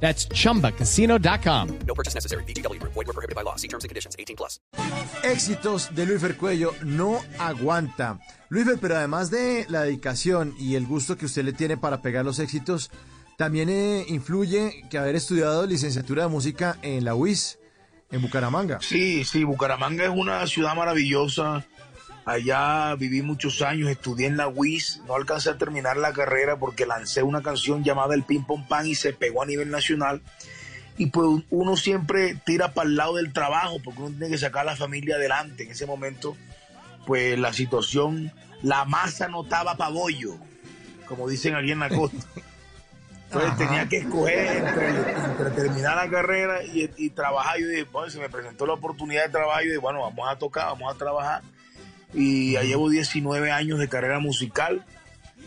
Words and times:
That's 0.00 0.28
chumbacasino.com. 0.28 1.78
No 1.86 1.94
purchase 1.94 2.14
necessary. 2.14 2.44
BGW. 2.44 2.80
Void 2.82 3.06
were 3.06 3.12
prohibited 3.12 3.34
by 3.34 3.42
law. 3.42 3.56
See 3.56 3.68
terms 3.68 3.84
and 3.84 3.88
conditions. 3.88 4.14
18 4.18 4.36
plus. 4.36 4.60
Éxitos 5.22 5.94
de 5.94 6.06
Luifer 6.06 6.36
Cuello 6.36 6.72
no 6.84 7.20
aguanta. 7.38 8.20
Luifer, 8.48 8.78
pero 8.80 8.96
además 8.96 9.30
de 9.30 9.66
la 9.68 9.82
dedicación 9.82 10.54
y 10.58 10.76
el 10.76 10.86
gusto 10.86 11.16
que 11.16 11.26
usted 11.26 11.44
le 11.44 11.52
tiene 11.52 11.76
para 11.76 12.00
pegar 12.02 12.24
los 12.24 12.38
éxitos, 12.38 12.90
también 13.36 13.68
eh, 13.68 14.04
influye 14.08 14.84
que 14.88 14.98
haber 14.98 15.16
estudiado 15.16 15.66
licenciatura 15.66 16.24
de 16.24 16.28
música 16.28 16.78
en 16.82 17.04
la 17.04 17.14
UIS, 17.14 17.58
en 18.10 18.22
Bucaramanga. 18.22 18.78
Sí, 18.80 19.24
sí, 19.24 19.44
Bucaramanga 19.44 20.04
es 20.04 20.10
una 20.10 20.46
ciudad 20.46 20.76
maravillosa. 20.76 21.66
Allá 22.26 22.96
viví 22.96 23.22
muchos 23.22 23.62
años, 23.62 23.88
estudié 23.88 24.26
en 24.26 24.36
la 24.36 24.48
UIS, 24.48 25.00
no 25.06 25.14
alcancé 25.14 25.48
a 25.48 25.58
terminar 25.58 25.96
la 25.96 26.12
carrera 26.12 26.58
porque 26.58 26.84
lancé 26.84 27.22
una 27.22 27.40
canción 27.40 27.84
llamada 27.84 28.16
El 28.16 28.24
Ping 28.24 28.42
Pong 28.42 28.66
Pan 28.66 28.84
y 28.88 28.96
se 28.96 29.12
pegó 29.12 29.44
a 29.44 29.46
nivel 29.46 29.70
nacional. 29.70 30.20
Y 30.98 31.06
pues 31.06 31.44
uno 31.50 31.76
siempre 31.76 32.36
tira 32.44 32.74
para 32.74 32.88
el 32.88 32.96
lado 32.96 33.14
del 33.14 33.32
trabajo 33.32 33.76
porque 33.84 34.02
uno 34.02 34.10
tiene 34.10 34.28
que 34.28 34.38
sacar 34.38 34.62
a 34.62 34.72
la 34.72 34.76
familia 34.76 35.14
adelante. 35.14 35.62
En 35.62 35.70
ese 35.70 35.86
momento, 35.86 36.36
pues 37.06 37.38
la 37.38 37.52
situación, 37.52 38.32
la 38.60 38.84
masa 38.84 39.28
no 39.28 39.44
estaba 39.44 39.76
para 39.76 39.92
bollo, 39.92 40.34
como 41.06 41.28
dicen 41.28 41.54
aquí 41.54 41.70
en 41.70 41.78
la 41.78 41.90
costa. 41.90 42.26
Entonces 43.26 43.56
tenía 43.56 43.88
que 43.88 43.98
escoger 43.98 44.66
entre, 44.66 44.88
entre 45.12 45.50
terminar 45.50 45.94
la 45.94 46.10
carrera 46.10 46.64
y, 46.64 46.90
y 46.96 47.10
trabajar. 47.10 47.60
Yo 47.60 47.68
dije, 47.68 47.84
bueno, 47.84 48.10
se 48.10 48.18
me 48.18 48.28
presentó 48.28 48.66
la 48.66 48.72
oportunidad 48.72 49.26
de 49.26 49.30
trabajar. 49.30 49.62
Yo 49.62 49.68
dije, 49.68 49.78
bueno, 49.78 50.00
vamos 50.00 50.28
a 50.28 50.36
tocar, 50.36 50.66
vamos 50.66 50.92
a 50.92 50.98
trabajar 50.98 51.42
y 52.16 52.52
ya 52.52 52.62
llevo 52.62 52.88
19 52.90 53.52
años 53.52 53.78
de 53.78 53.88
carrera 53.88 54.18
musical, 54.18 54.84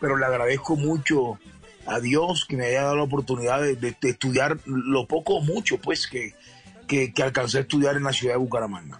pero 0.00 0.16
le 0.16 0.24
agradezco 0.26 0.74
mucho 0.76 1.38
a 1.86 2.00
Dios 2.00 2.46
que 2.46 2.56
me 2.56 2.66
haya 2.66 2.82
dado 2.82 2.96
la 2.96 3.02
oportunidad 3.04 3.60
de, 3.60 3.76
de- 3.76 3.94
de 4.00 4.10
estudiar 4.10 4.58
lo 4.64 5.06
poco 5.06 5.36
o 5.36 5.40
mucho 5.42 5.78
pues 5.78 6.06
que, 6.08 6.34
que, 6.88 7.12
que 7.12 7.22
alcancé 7.22 7.58
a 7.58 7.60
estudiar 7.60 7.96
en 7.96 8.02
la 8.04 8.12
ciudad 8.12 8.34
de 8.34 8.38
Bucaramanga. 8.38 8.98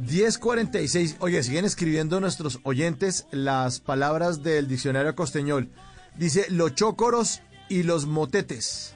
1046. 0.00 1.16
Oye, 1.20 1.42
siguen 1.42 1.64
escribiendo 1.64 2.20
nuestros 2.20 2.58
oyentes 2.64 3.26
las 3.30 3.80
palabras 3.80 4.42
del 4.42 4.68
diccionario 4.68 5.14
costeñol. 5.14 5.68
Dice 6.16 6.46
los 6.50 6.74
chócoros 6.74 7.42
y 7.68 7.84
los 7.84 8.06
motetes. 8.06 8.93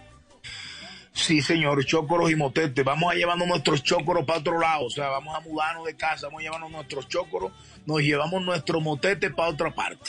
Sí, 1.19 1.43
señor, 1.43 1.85
chócoros 1.85 2.31
y 2.31 2.37
motetes. 2.37 2.85
Vamos 2.85 3.13
a 3.13 3.17
llevarnos 3.17 3.49
nuestros 3.49 3.83
chócoros 3.83 4.25
para 4.25 4.39
otro 4.39 4.61
lado. 4.61 4.85
O 4.87 4.91
sea, 4.91 5.09
vamos 5.09 5.35
a 5.37 5.41
mudarnos 5.41 5.85
de 5.85 5.97
casa, 5.97 6.27
vamos 6.29 6.41
a 6.41 6.45
llevarnos 6.45 6.71
nuestros 6.71 7.09
chócoros, 7.09 7.51
nos 7.87 8.01
llevamos 8.01 8.41
nuestro 8.45 8.81
motete 8.81 9.31
para 9.31 9.49
otra 9.51 9.75
parte. 9.75 10.09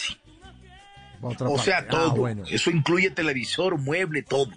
Otra 1.22 1.48
O 1.48 1.56
parte. 1.56 1.72
sea, 1.72 1.80
Ah, 1.80 1.88
todo. 1.90 2.12
bueno. 2.12 2.44
Eso 2.50 2.70
incluye 2.70 3.10
televisor, 3.10 3.78
mueble, 3.80 4.22
todo. 4.22 4.50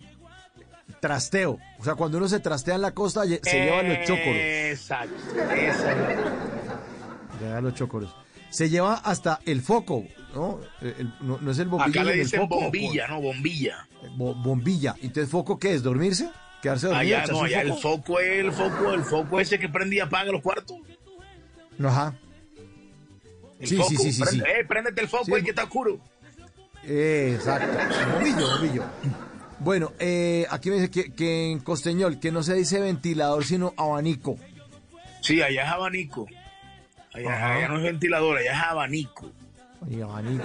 Trasteo. 1.01 1.59
O 1.79 1.85
sea, 1.85 1.95
cuando 1.95 2.19
uno 2.19 2.29
se 2.29 2.39
trastea 2.39 2.75
en 2.75 2.83
la 2.83 2.93
costa, 2.93 3.23
se 3.25 3.41
llevan 3.65 3.89
los 3.89 3.99
chócoros. 4.07 4.37
Exacto. 4.37 5.15
Se 7.39 7.45
llevan 7.45 7.65
los 7.65 7.75
chócoros. 7.75 8.15
Se 8.51 8.69
lleva 8.69 8.95
hasta 8.97 9.41
el 9.47 9.63
foco, 9.63 10.05
¿no? 10.35 10.61
Eh, 10.83 10.95
el- 10.99 11.15
no, 11.23 11.39
no 11.41 11.51
es 11.51 11.59
el 11.59 11.69
bombillo. 11.69 12.01
Acá 12.01 12.05
le 12.05 12.13
el 12.13 12.19
dicen 12.21 12.41
foco, 12.43 12.61
bombilla, 12.61 13.09
¿no? 13.09 13.21
Bombilla. 13.23 13.89
bo- 14.17 14.35
bombilla. 14.35 14.95
Entonces, 15.01 15.31
¿foco 15.31 15.59
qué 15.59 15.73
es? 15.75 15.83
¿Dormirse? 15.83 16.31
¿Quedarse 16.63 16.87
dormido? 16.87 17.01
Allá 17.19 17.27
no, 17.33 17.43
allá 17.43 17.61
el 17.63 17.75
foco? 17.75 18.21
el 18.21 18.53
foco, 18.53 18.93
el 18.95 19.03
foco 19.03 19.41
ese 19.41 19.59
que 19.59 19.69
prende 19.69 19.97
y 19.97 20.01
apaga 20.01 20.31
los 20.33 20.41
cuartos. 20.41 20.77
Ajá. 21.85 22.15
El 23.61 23.67
Sí, 23.69 23.77
foco, 23.77 23.89
sí, 23.91 23.97
sí, 23.97 24.13
sí, 24.13 24.23
prende- 24.23 24.45
sí. 24.45 24.51
Eh, 24.61 24.65
préndete 24.67 25.01
el 25.03 25.09
foco 25.09 25.25
Sí. 25.25 25.35
ahí 25.35 25.43
que 25.43 25.51
está 25.51 25.65
oscuro. 25.65 25.99
Exacto. 26.85 27.79
Bombillo, 28.15 28.49
bombillo. 28.49 28.85
Bueno, 29.59 29.93
eh, 30.01 30.47
aquí 30.51 30.71
me 30.71 30.77
dice 30.77 30.91
que, 30.91 31.13
que 31.13 31.51
en 31.53 31.61
Costeñol, 31.61 32.19
que 32.19 32.33
no 32.33 32.43
se 32.43 32.55
dice 32.55 32.81
ventilador, 32.81 33.45
sino 33.45 33.75
abanico. 33.77 34.37
Sí, 35.21 35.41
allá 35.43 35.63
es 35.65 35.69
abanico. 35.69 36.27
Allá, 37.15 37.35
Ajá. 37.37 37.55
allá 37.55 37.69
no 37.69 37.77
es 37.79 37.83
ventilador, 37.85 38.39
allá 38.39 38.53
es 38.53 38.63
abanico. 38.63 39.31
Ay, 39.87 40.01
abanico. 40.01 40.45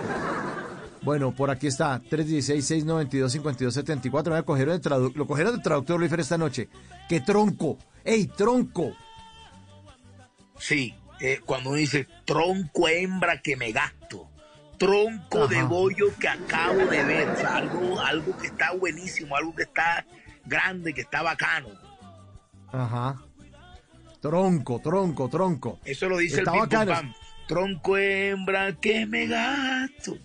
Bueno, 1.07 1.31
por 1.33 1.49
aquí 1.49 1.67
está, 1.67 2.01
316-692-5274. 2.01 4.29
Me 4.29 4.43
cogieron 4.43 4.75
el 4.75 4.81
tradu- 4.81 5.13
lo 5.15 5.25
cogieron 5.25 5.53
del 5.53 5.61
traductor 5.61 5.97
Luis 5.97 6.09
Fer 6.11 6.19
esta 6.19 6.37
noche. 6.37 6.67
¡Qué 7.07 7.21
tronco! 7.21 7.77
¡Ey, 8.03 8.27
tronco! 8.27 8.91
Sí, 10.59 10.93
eh, 11.21 11.39
cuando 11.45 11.69
uno 11.69 11.77
dice 11.77 12.09
tronco 12.25 12.89
hembra 12.89 13.41
que 13.41 13.55
me 13.55 13.71
gasto, 13.71 14.27
tronco 14.77 15.43
Ajá. 15.45 15.53
de 15.53 15.63
bollo 15.63 16.07
que 16.19 16.27
acabo 16.27 16.85
de 16.87 17.01
ver, 17.05 17.29
o 17.29 17.35
sea, 17.37 17.55
algo, 17.55 18.01
algo 18.01 18.37
que 18.37 18.47
está 18.47 18.73
buenísimo, 18.73 19.37
algo 19.37 19.55
que 19.55 19.63
está 19.63 20.05
grande, 20.43 20.93
que 20.93 20.99
está 21.01 21.21
bacano. 21.21 21.69
Ajá. 22.73 23.21
Tronco, 24.19 24.81
tronco, 24.81 25.29
tronco. 25.29 25.79
Eso 25.85 26.09
lo 26.09 26.17
dice 26.17 26.39
Está 26.39 26.51
el 26.53 26.59
bacano. 26.59 26.91
pam. 26.91 27.13
Tronco 27.47 27.95
hembra 27.97 28.73
que 28.75 29.05
me 29.05 29.25
gasto. 29.25 30.17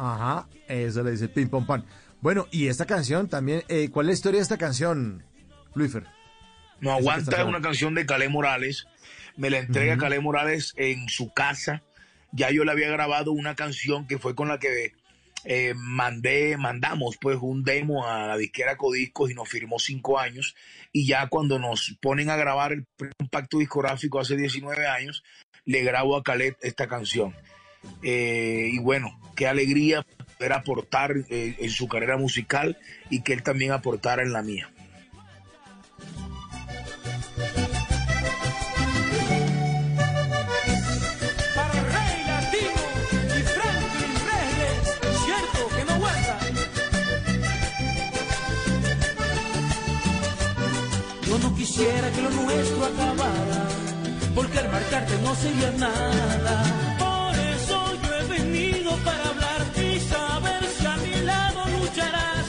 Ajá, 0.00 0.48
eso 0.68 1.02
le 1.02 1.10
dice 1.10 1.28
ping 1.28 1.48
pong 1.48 1.66
pan. 1.66 1.84
Bueno, 2.20 2.46
y 2.52 2.68
esta 2.68 2.86
canción 2.86 3.28
también, 3.28 3.64
eh, 3.68 3.90
¿cuál 3.90 4.06
es 4.06 4.08
la 4.08 4.14
historia 4.14 4.38
de 4.38 4.42
esta 4.42 4.56
canción, 4.56 5.24
Luifer? 5.74 6.04
No 6.80 6.92
aguanta 6.92 7.44
una 7.44 7.60
canción 7.60 7.94
de 7.96 8.06
Calé 8.06 8.28
Morales. 8.28 8.86
Me 9.36 9.50
la 9.50 9.58
entrega. 9.58 9.98
Calé 9.98 10.20
Morales 10.20 10.72
en 10.76 11.08
su 11.08 11.32
casa. 11.32 11.82
Ya 12.30 12.50
yo 12.50 12.64
le 12.64 12.70
había 12.70 12.88
grabado 12.90 13.32
una 13.32 13.56
canción 13.56 14.06
que 14.06 14.18
fue 14.18 14.36
con 14.36 14.46
la 14.46 14.60
que 14.60 14.92
eh, 15.44 15.74
mandé, 15.74 16.56
mandamos 16.56 17.16
pues 17.20 17.38
un 17.40 17.64
demo 17.64 18.06
a 18.06 18.28
la 18.28 18.36
disquera 18.36 18.76
Codiscos 18.76 19.32
y 19.32 19.34
nos 19.34 19.48
firmó 19.48 19.80
cinco 19.80 20.20
años. 20.20 20.54
Y 20.92 21.08
ya 21.08 21.26
cuando 21.26 21.58
nos 21.58 21.96
ponen 22.00 22.30
a 22.30 22.36
grabar 22.36 22.72
el 22.72 22.84
primer 22.96 23.14
pacto 23.32 23.58
discográfico 23.58 24.20
hace 24.20 24.36
19 24.36 24.86
años, 24.86 25.24
le 25.64 25.82
grabo 25.82 26.16
a 26.16 26.22
Calé 26.22 26.56
esta 26.60 26.86
canción. 26.86 27.34
Eh, 28.02 28.70
y 28.72 28.78
bueno, 28.78 29.18
qué 29.36 29.46
alegría 29.46 30.04
poder 30.36 30.52
aportar 30.52 31.14
eh, 31.30 31.56
en 31.58 31.70
su 31.70 31.88
carrera 31.88 32.16
musical 32.16 32.78
y 33.10 33.22
que 33.22 33.32
él 33.32 33.42
también 33.42 33.72
aportara 33.72 34.22
en 34.22 34.32
la 34.32 34.42
mía. 34.42 34.70
Yo 51.26 51.38
no 51.38 51.54
quisiera 51.54 52.10
que 52.10 52.22
lo 52.22 52.30
nuestro 52.30 52.86
acabara, 52.86 53.68
porque 54.34 54.58
al 54.58 54.70
marcarte 54.70 55.14
no 55.22 55.34
sería 55.34 55.70
nada. 55.72 56.87
He 58.38 58.42
venido 58.42 58.92
para 59.04 59.30
hablar 59.30 59.66
y 59.76 59.98
saber 59.98 60.64
si 60.64 60.86
a 60.86 60.96
mi 60.98 61.14
lado 61.22 61.64
lucharás 61.76 62.46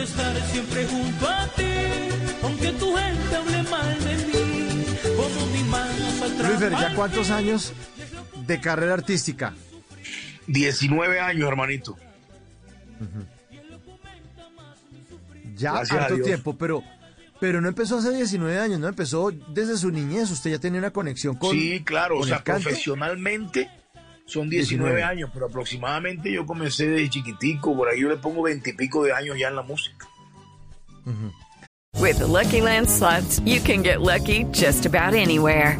De 0.00 0.06
estar 0.06 0.34
siempre 0.50 0.86
junto 0.86 1.28
a 1.28 1.46
ti, 1.48 1.62
aunque 2.42 2.72
tu 2.72 2.96
gente 2.96 3.36
hable 3.36 3.62
mal 3.64 3.98
de 4.02 4.16
mí. 4.16 4.84
Como 5.14 5.46
mi 5.48 5.62
manos 5.64 6.22
atrás. 6.22 6.48
Luifer, 6.48 6.72
¿ya 6.72 6.94
cuántos 6.94 7.28
años 7.28 7.74
de 8.46 8.60
carrera 8.62 8.94
artística? 8.94 9.52
19 10.46 11.20
años, 11.20 11.46
hermanito. 11.46 11.98
Ya 15.54 15.72
Gracias 15.72 15.98
a 15.98 16.04
harto 16.04 16.22
tiempo, 16.22 16.56
pero, 16.56 16.82
pero 17.38 17.60
no 17.60 17.68
empezó 17.68 17.98
hace 17.98 18.16
19 18.16 18.58
años, 18.58 18.80
¿no? 18.80 18.88
Empezó 18.88 19.30
desde 19.30 19.76
su 19.76 19.90
niñez. 19.90 20.30
Usted 20.30 20.52
ya 20.52 20.58
tenía 20.58 20.78
una 20.78 20.92
conexión 20.92 21.36
con. 21.36 21.50
sí, 21.50 21.82
claro, 21.84 22.14
o 22.16 22.20
con 22.20 22.28
sea, 22.28 22.38
el 22.38 22.42
canto. 22.42 22.62
profesionalmente 22.62 23.68
son 24.30 24.48
19, 24.48 24.96
19. 24.96 25.02
años, 25.02 25.30
pero 25.32 25.46
aproximadamente 25.46 26.30
yo 26.30 26.46
comencé 26.46 26.88
desde 26.88 27.10
chiquitico, 27.10 27.76
por 27.76 27.88
ahí 27.88 28.00
yo 28.00 28.08
le 28.08 28.16
pongo 28.16 28.42
20 28.42 28.70
y 28.70 28.72
pico 28.74 29.04
de 29.04 29.12
años 29.12 29.36
ya 29.38 29.48
en 29.48 29.56
la 29.56 29.62
música. 29.62 30.06
With 31.98 32.18
the 32.18 32.26
Lucky 32.26 32.60
Land 32.62 32.88
slots, 32.88 33.40
you 33.44 33.60
can 33.60 33.82
get 33.82 34.00
lucky 34.00 34.44
just 34.52 34.86
about 34.86 35.14
anywhere. 35.14 35.76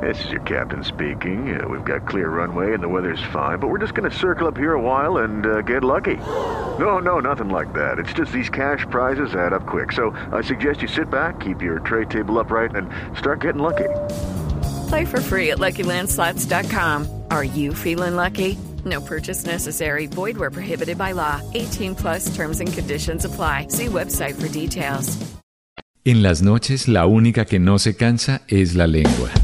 This 0.00 0.24
is 0.24 0.30
your 0.32 0.42
captain 0.42 0.82
speaking. 0.82 1.58
Uh, 1.58 1.68
we've 1.68 1.84
got 1.84 2.06
clear 2.06 2.28
runway 2.28 2.74
and 2.74 2.82
the 2.82 2.88
weather's 2.88 3.22
fine, 3.32 3.58
but 3.58 3.68
we're 3.68 3.78
just 3.78 3.94
going 3.94 4.10
to 4.10 4.16
circle 4.16 4.48
up 4.48 4.56
here 4.56 4.74
a 4.74 4.80
while 4.80 5.18
and 5.18 5.46
uh, 5.46 5.62
get 5.62 5.84
lucky. 5.84 6.16
No, 6.78 6.98
no, 6.98 7.20
nothing 7.20 7.48
like 7.48 7.72
that. 7.74 7.98
It's 7.98 8.12
just 8.12 8.32
these 8.32 8.50
cash 8.50 8.84
prizes 8.90 9.34
add 9.34 9.52
up 9.52 9.66
quick. 9.66 9.92
So 9.92 10.10
I 10.32 10.42
suggest 10.42 10.82
you 10.82 10.88
sit 10.88 11.10
back, 11.10 11.40
keep 11.40 11.62
your 11.62 11.78
tray 11.78 12.06
table 12.06 12.38
upright, 12.38 12.74
and 12.74 12.90
start 13.16 13.40
getting 13.40 13.62
lucky. 13.62 13.88
Play 14.88 15.04
for 15.04 15.20
free 15.20 15.52
at 15.52 15.58
LuckyLandSlots.com. 15.58 17.23
Are 17.34 17.42
you 17.42 17.74
feeling 17.74 18.14
lucky? 18.14 18.56
No 18.84 19.00
purchase 19.00 19.44
necessary. 19.44 20.06
Void 20.06 20.36
where 20.36 20.52
prohibited 20.52 20.96
by 20.96 21.14
law. 21.14 21.40
18 21.54 21.96
plus 21.96 22.32
terms 22.32 22.60
and 22.60 22.72
conditions 22.72 23.24
apply. 23.24 23.66
See 23.70 23.86
website 23.86 24.34
for 24.40 24.48
details. 24.48 25.18
En 26.04 26.22
las 26.22 26.42
noches 26.42 26.86
la 26.86 27.06
única 27.06 27.44
que 27.44 27.58
no 27.58 27.78
se 27.78 27.96
cansa 27.96 28.42
es 28.46 28.76
la 28.76 28.86
lengua. 28.86 29.43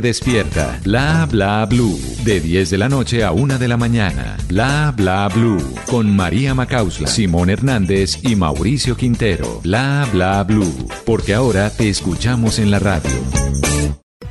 despierta. 0.00 0.80
Bla 0.82 1.26
Bla 1.30 1.66
Blue, 1.66 1.98
de 2.24 2.40
10 2.40 2.70
de 2.70 2.78
la 2.78 2.88
noche 2.88 3.24
a 3.24 3.32
1 3.32 3.58
de 3.58 3.68
la 3.68 3.76
mañana. 3.76 4.36
Bla 4.48 4.92
Bla 4.96 5.28
Blue, 5.28 5.62
con 5.86 6.14
María 6.14 6.54
Macausla, 6.54 7.08
Simón 7.08 7.50
Hernández 7.50 8.18
y 8.22 8.36
Mauricio 8.36 8.96
Quintero. 8.96 9.60
Bla 9.62 10.08
Bla 10.12 10.42
Blue, 10.44 10.88
porque 11.04 11.34
ahora 11.34 11.70
te 11.70 11.88
escuchamos 11.88 12.58
en 12.58 12.70
la 12.70 12.78
radio. 12.78 13.10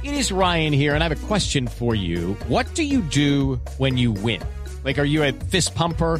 It 0.03 0.13
is 0.13 0.31
Ryan 0.31 0.73
here, 0.73 0.95
and 0.95 1.03
I 1.03 1.07
have 1.07 1.11
a 1.11 1.27
question 1.27 1.67
for 1.67 1.95
you. 1.95 2.35
What 2.47 2.65
do 2.73 2.83
you 2.83 3.01
do 3.01 3.59
when 3.77 3.97
you 3.97 4.11
win? 4.11 4.41
Like, 4.83 4.97
are 4.99 5.05
you 5.05 5.23
a 5.23 5.31
fist 5.31 5.75
pumper? 5.75 6.19